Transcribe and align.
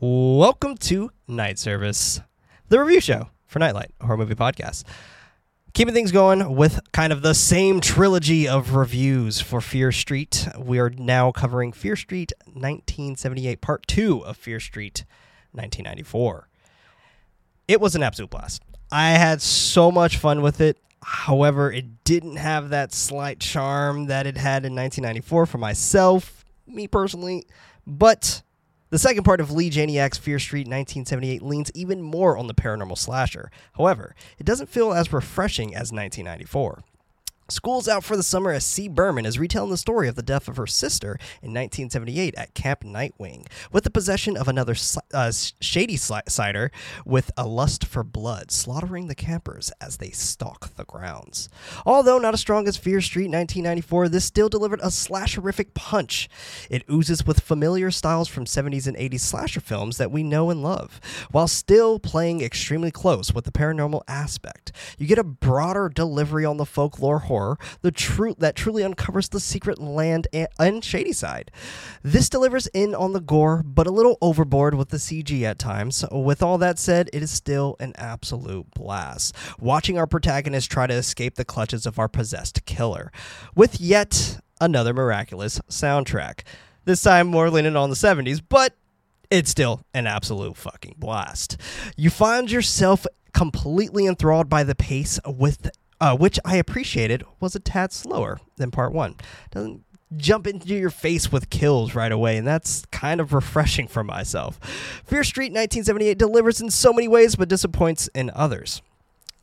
Welcome 0.00 0.76
to 0.76 1.10
Knight 1.26 1.58
Service, 1.58 2.20
the 2.68 2.78
review 2.78 3.00
show 3.00 3.30
for 3.48 3.58
Nightlight, 3.58 3.90
a 4.00 4.06
horror 4.06 4.16
movie 4.16 4.36
podcast. 4.36 4.84
Keeping 5.72 5.92
things 5.92 6.12
going 6.12 6.54
with 6.54 6.78
kind 6.92 7.12
of 7.12 7.22
the 7.22 7.34
same 7.34 7.80
trilogy 7.80 8.46
of 8.46 8.76
reviews 8.76 9.40
for 9.40 9.60
Fear 9.60 9.90
Street. 9.90 10.46
We 10.56 10.78
are 10.78 10.90
now 10.90 11.32
covering 11.32 11.72
Fear 11.72 11.96
Street 11.96 12.32
1978, 12.44 13.60
part 13.60 13.88
two 13.88 14.24
of 14.24 14.36
Fear 14.36 14.60
Street 14.60 15.04
1994. 15.50 16.48
It 17.66 17.80
was 17.80 17.96
an 17.96 18.04
absolute 18.04 18.30
blast. 18.30 18.62
I 18.92 19.10
had 19.10 19.42
so 19.42 19.90
much 19.90 20.16
fun 20.16 20.42
with 20.42 20.60
it. 20.60 20.78
However, 21.02 21.72
it 21.72 22.04
didn't 22.04 22.36
have 22.36 22.68
that 22.68 22.92
slight 22.92 23.40
charm 23.40 24.06
that 24.06 24.28
it 24.28 24.36
had 24.36 24.64
in 24.64 24.76
1994 24.76 25.46
for 25.46 25.58
myself, 25.58 26.44
me 26.68 26.86
personally. 26.86 27.46
But 27.84 28.42
the 28.90 28.98
second 28.98 29.24
part 29.24 29.40
of 29.40 29.50
Leigh 29.50 29.70
Janiak's 29.70 30.18
Fear 30.18 30.38
Street 30.38 30.66
1978 30.66 31.42
leans 31.42 31.70
even 31.74 32.02
more 32.02 32.36
on 32.36 32.46
the 32.46 32.54
paranormal 32.54 32.96
slasher. 32.96 33.50
However, 33.76 34.14
it 34.38 34.44
doesn't 34.44 34.68
feel 34.68 34.92
as 34.92 35.12
refreshing 35.12 35.74
as 35.74 35.92
1994. 35.92 36.82
School's 37.50 37.88
out 37.88 38.04
for 38.04 38.14
the 38.14 38.22
summer 38.22 38.50
as 38.50 38.62
C. 38.62 38.88
Berman 38.88 39.24
is 39.24 39.38
retelling 39.38 39.70
the 39.70 39.78
story 39.78 40.06
of 40.06 40.16
the 40.16 40.22
death 40.22 40.48
of 40.48 40.58
her 40.58 40.66
sister 40.66 41.12
in 41.40 41.54
1978 41.54 42.34
at 42.34 42.52
Camp 42.52 42.82
Nightwing, 42.82 43.46
with 43.72 43.84
the 43.84 43.90
possession 43.90 44.36
of 44.36 44.48
another 44.48 44.72
uh, 45.14 45.30
Shadysider 45.30 46.68
with 47.06 47.30
a 47.38 47.46
lust 47.46 47.86
for 47.86 48.04
blood, 48.04 48.50
slaughtering 48.50 49.06
the 49.06 49.14
campers 49.14 49.72
as 49.80 49.96
they 49.96 50.10
stalk 50.10 50.74
the 50.76 50.84
grounds. 50.84 51.48
Although 51.86 52.18
not 52.18 52.34
as 52.34 52.40
strong 52.40 52.68
as 52.68 52.76
Fear 52.76 53.00
Street 53.00 53.30
1994, 53.30 54.10
this 54.10 54.26
still 54.26 54.50
delivered 54.50 54.80
a 54.80 54.88
slasherific 54.88 55.72
punch. 55.72 56.28
It 56.68 56.84
oozes 56.90 57.26
with 57.26 57.40
familiar 57.40 57.90
styles 57.90 58.28
from 58.28 58.44
70s 58.44 58.86
and 58.86 58.96
80s 58.98 59.20
slasher 59.20 59.60
films 59.60 59.96
that 59.96 60.10
we 60.10 60.22
know 60.22 60.50
and 60.50 60.62
love, 60.62 61.00
while 61.30 61.48
still 61.48 61.98
playing 61.98 62.42
extremely 62.42 62.90
close 62.90 63.32
with 63.32 63.46
the 63.46 63.52
paranormal 63.52 64.02
aspect. 64.06 64.70
You 64.98 65.06
get 65.06 65.18
a 65.18 65.24
broader 65.24 65.88
delivery 65.88 66.44
on 66.44 66.58
the 66.58 66.66
folklore 66.66 67.20
horror 67.20 67.37
horror, 67.38 67.58
the 67.82 67.92
truth 67.92 68.36
that 68.38 68.56
truly 68.56 68.82
uncovers 68.82 69.28
the 69.28 69.40
secret 69.40 69.78
land 69.78 70.26
and, 70.32 70.48
and 70.58 70.84
Shadyside. 70.84 71.50
This 72.02 72.28
delivers 72.28 72.66
in 72.68 72.94
on 72.94 73.12
the 73.12 73.20
gore, 73.20 73.62
but 73.64 73.86
a 73.86 73.92
little 73.92 74.18
overboard 74.20 74.74
with 74.74 74.88
the 74.88 74.96
CG 74.96 75.42
at 75.42 75.58
times. 75.58 76.04
With 76.10 76.42
all 76.42 76.58
that 76.58 76.78
said, 76.78 77.08
it 77.12 77.22
is 77.22 77.30
still 77.30 77.76
an 77.78 77.92
absolute 77.96 78.70
blast. 78.74 79.34
Watching 79.60 79.98
our 79.98 80.06
protagonist 80.06 80.70
try 80.70 80.86
to 80.86 80.94
escape 80.94 81.36
the 81.36 81.44
clutches 81.44 81.86
of 81.86 81.98
our 81.98 82.08
possessed 82.08 82.64
killer, 82.64 83.12
with 83.54 83.80
yet 83.80 84.40
another 84.60 84.92
miraculous 84.92 85.60
soundtrack. 85.68 86.40
This 86.84 87.02
time 87.02 87.28
more 87.28 87.50
leaning 87.50 87.76
on 87.76 87.90
the 87.90 87.96
70s, 87.96 88.40
but 88.46 88.74
it's 89.30 89.50
still 89.50 89.82
an 89.92 90.06
absolute 90.06 90.56
fucking 90.56 90.94
blast. 90.98 91.58
You 91.96 92.10
find 92.10 92.50
yourself 92.50 93.06
completely 93.34 94.06
enthralled 94.06 94.48
by 94.48 94.64
the 94.64 94.74
pace 94.74 95.20
with 95.26 95.70
uh, 96.00 96.16
which 96.16 96.38
I 96.44 96.56
appreciated 96.56 97.24
was 97.40 97.54
a 97.54 97.60
tad 97.60 97.92
slower 97.92 98.38
than 98.56 98.70
part 98.70 98.92
one. 98.92 99.16
Doesn't 99.50 99.84
jump 100.16 100.46
into 100.46 100.68
your 100.68 100.90
face 100.90 101.30
with 101.30 101.50
kills 101.50 101.94
right 101.94 102.12
away, 102.12 102.36
and 102.36 102.46
that's 102.46 102.84
kind 102.86 103.20
of 103.20 103.32
refreshing 103.32 103.88
for 103.88 104.02
myself. 104.02 104.58
Fear 105.04 105.24
Street 105.24 105.52
1978 105.52 106.18
delivers 106.18 106.60
in 106.60 106.70
so 106.70 106.92
many 106.92 107.08
ways, 107.08 107.36
but 107.36 107.48
disappoints 107.48 108.08
in 108.14 108.30
others. 108.34 108.82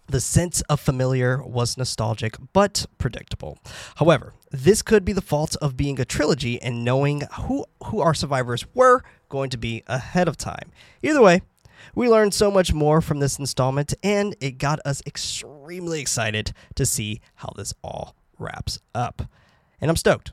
The 0.07 0.21
sense 0.21 0.61
of 0.61 0.79
familiar 0.79 1.41
was 1.43 1.77
nostalgic 1.77 2.35
but 2.53 2.85
predictable. 2.99 3.57
However, 3.95 4.33
this 4.51 4.83
could 4.83 5.03
be 5.03 5.13
the 5.13 5.21
fault 5.21 5.55
of 5.61 5.75
being 5.75 5.99
a 5.99 6.05
trilogy 6.05 6.61
and 6.61 6.85
knowing 6.85 7.23
who, 7.41 7.65
who 7.85 8.01
our 8.01 8.13
survivors 8.13 8.65
were 8.75 9.01
going 9.29 9.49
to 9.49 9.57
be 9.57 9.83
ahead 9.87 10.27
of 10.27 10.37
time. 10.37 10.71
Either 11.01 11.21
way, 11.21 11.41
we 11.95 12.07
learned 12.07 12.33
so 12.33 12.51
much 12.51 12.71
more 12.71 13.01
from 13.01 13.19
this 13.19 13.39
installment, 13.39 13.93
and 14.03 14.35
it 14.39 14.57
got 14.59 14.79
us 14.85 15.01
extremely 15.07 15.54
excited 15.99 16.53
to 16.75 16.85
see 16.85 17.21
how 17.35 17.51
this 17.55 17.73
all 17.83 18.15
wraps 18.37 18.79
up. 18.93 19.23
And 19.81 19.89
I'm 19.89 19.97
stoked. 19.97 20.31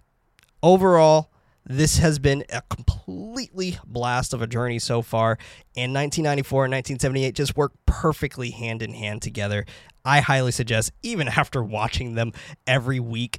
Overall, 0.62 1.30
this 1.64 1.98
has 1.98 2.18
been 2.18 2.44
a 2.50 2.62
completely 2.62 3.78
blast 3.86 4.34
of 4.34 4.42
a 4.42 4.46
journey 4.46 4.78
so 4.78 5.00
far, 5.00 5.38
and 5.76 5.94
1994 5.94 6.64
and 6.64 6.72
1978 6.72 7.34
just 7.34 7.56
work 7.56 7.72
perfectly 7.86 8.50
hand 8.50 8.82
in 8.82 8.94
hand 8.94 9.22
together. 9.22 9.64
I 10.04 10.20
highly 10.20 10.52
suggest, 10.52 10.92
even 11.02 11.28
after 11.36 11.62
watching 11.62 12.14
them 12.14 12.32
every 12.66 13.00
week, 13.00 13.38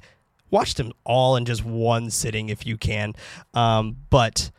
watch 0.50 0.74
them 0.74 0.92
all 1.04 1.36
in 1.36 1.44
just 1.44 1.64
one 1.64 2.10
sitting 2.10 2.48
if 2.48 2.66
you 2.66 2.76
can. 2.76 3.14
Um, 3.52 3.96
but 4.10 4.50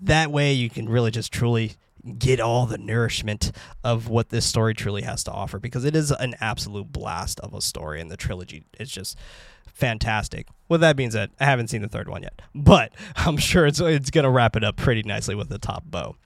that 0.00 0.30
way 0.30 0.52
you 0.52 0.68
can 0.68 0.88
really 0.88 1.10
just 1.10 1.32
truly 1.32 1.74
get 2.18 2.40
all 2.40 2.66
the 2.66 2.78
nourishment 2.78 3.52
of 3.84 4.08
what 4.08 4.30
this 4.30 4.46
story 4.46 4.74
truly 4.74 5.02
has 5.02 5.24
to 5.24 5.32
offer 5.32 5.58
because 5.58 5.84
it 5.84 5.96
is 5.96 6.10
an 6.10 6.34
absolute 6.40 6.92
blast 6.92 7.40
of 7.40 7.54
a 7.54 7.60
story 7.60 8.00
and 8.00 8.10
the 8.10 8.16
trilogy 8.16 8.64
is 8.78 8.90
just 8.90 9.18
fantastic. 9.66 10.48
With 10.68 10.80
that 10.80 10.96
being 10.96 11.10
said, 11.10 11.30
I 11.38 11.44
haven't 11.44 11.68
seen 11.68 11.82
the 11.82 11.88
third 11.88 12.08
one 12.08 12.22
yet, 12.22 12.40
but 12.54 12.92
I'm 13.16 13.36
sure 13.36 13.66
it's 13.66 13.80
it's 13.80 14.10
going 14.10 14.24
to 14.24 14.30
wrap 14.30 14.56
it 14.56 14.64
up 14.64 14.76
pretty 14.76 15.02
nicely 15.02 15.34
with 15.34 15.48
the 15.48 15.58
top 15.58 15.84
bow. 15.86 16.16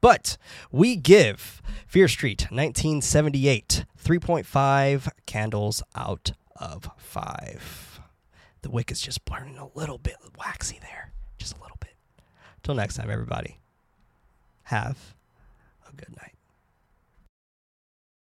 But 0.00 0.36
we 0.70 0.96
give 0.96 1.62
Fear 1.86 2.08
Street 2.08 2.42
1978 2.50 3.86
3.5 4.02 5.08
candles 5.26 5.82
out 5.94 6.32
of 6.56 6.90
5. 6.98 8.00
The 8.62 8.70
wick 8.70 8.90
is 8.90 9.00
just 9.00 9.24
burning 9.24 9.58
a 9.58 9.68
little 9.74 9.98
bit 9.98 10.16
waxy 10.38 10.78
there, 10.80 11.12
just 11.38 11.56
a 11.56 11.60
little 11.60 11.78
bit. 11.80 11.94
Till 12.62 12.74
next 12.74 12.96
time, 12.96 13.10
everybody 13.10 13.58
have 14.66 15.14
a 15.88 15.92
good 15.96 16.14
night. 16.16 16.35